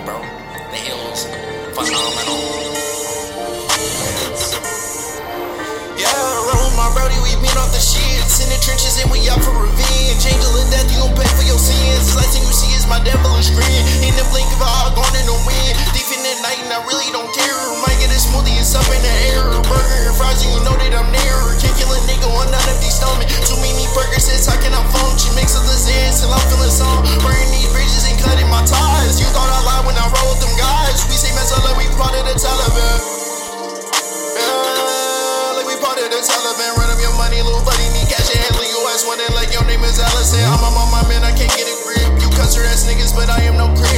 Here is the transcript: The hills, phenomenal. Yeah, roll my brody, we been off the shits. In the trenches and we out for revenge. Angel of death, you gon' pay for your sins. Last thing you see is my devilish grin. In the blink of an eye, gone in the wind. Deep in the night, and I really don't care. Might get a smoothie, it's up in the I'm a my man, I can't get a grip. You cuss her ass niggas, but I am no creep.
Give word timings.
The 0.00 0.80
hills, 0.80 1.28
phenomenal. 1.76 2.40
Yeah, 6.00 6.08
roll 6.48 6.72
my 6.72 6.88
brody, 6.96 7.20
we 7.20 7.36
been 7.44 7.52
off 7.60 7.68
the 7.68 7.84
shits. 7.84 8.40
In 8.40 8.48
the 8.48 8.56
trenches 8.64 8.96
and 8.96 9.12
we 9.12 9.28
out 9.28 9.44
for 9.44 9.52
revenge. 9.52 10.24
Angel 10.24 10.56
of 10.56 10.64
death, 10.72 10.88
you 10.88 11.04
gon' 11.04 11.12
pay 11.12 11.28
for 11.36 11.44
your 11.44 11.60
sins. 11.60 12.16
Last 12.16 12.32
thing 12.32 12.40
you 12.48 12.54
see 12.56 12.72
is 12.72 12.88
my 12.88 12.96
devilish 13.04 13.52
grin. 13.52 13.84
In 14.00 14.16
the 14.16 14.24
blink 14.32 14.48
of 14.56 14.64
an 14.64 14.72
eye, 14.72 14.88
gone 14.96 15.12
in 15.20 15.28
the 15.28 15.36
wind. 15.44 15.76
Deep 15.92 16.08
in 16.16 16.24
the 16.24 16.32
night, 16.48 16.64
and 16.64 16.72
I 16.72 16.80
really 16.88 17.12
don't 17.12 17.28
care. 17.36 17.60
Might 17.84 18.00
get 18.00 18.08
a 18.08 18.16
smoothie, 18.16 18.56
it's 18.56 18.72
up 18.72 18.88
in 18.88 19.04
the 19.04 19.14
I'm 40.38 40.62
a 40.62 40.70
my 40.92 41.02
man, 41.08 41.24
I 41.24 41.32
can't 41.34 41.50
get 41.50 41.66
a 41.66 41.76
grip. 41.82 42.22
You 42.22 42.28
cuss 42.38 42.54
her 42.54 42.62
ass 42.62 42.86
niggas, 42.86 43.14
but 43.16 43.28
I 43.28 43.42
am 43.42 43.56
no 43.56 43.66
creep. 43.74 43.89